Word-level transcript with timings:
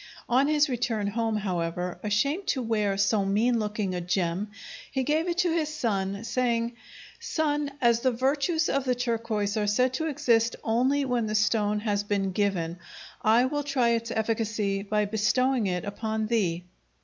On 0.27 0.47
his 0.47 0.67
return 0.67 1.05
home, 1.05 1.37
however, 1.37 1.99
ashamed 2.01 2.47
to 2.47 2.61
wear 2.63 2.97
so 2.97 3.23
mean 3.23 3.59
looking 3.59 3.93
a 3.93 4.01
gem, 4.01 4.49
he 4.91 5.03
gave 5.03 5.27
it 5.27 5.37
to 5.37 5.53
his 5.53 5.69
son, 5.71 6.23
saying, 6.23 6.73
"Son, 7.19 7.69
as 7.81 7.99
the 7.99 8.09
virtues 8.11 8.67
of 8.67 8.83
the 8.83 8.95
turquoise 8.95 9.55
are 9.57 9.67
said 9.67 9.93
to 9.93 10.07
exist 10.07 10.55
only 10.63 11.05
when 11.05 11.27
the 11.27 11.35
stone 11.35 11.81
has 11.81 12.03
been 12.03 12.31
given, 12.31 12.79
I 13.21 13.45
will 13.45 13.61
try 13.61 13.89
its 13.89 14.09
efficacy 14.09 14.81
by 14.81 15.05
bestowing 15.05 15.67
it 15.67 15.85
upon 15.85 16.25
thee." 16.25 16.65